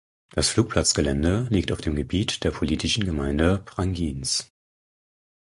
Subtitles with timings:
[0.31, 4.51] Das Flugplatzgelände liegt auf dem Gebiet der politischen Gemeinde Prangins.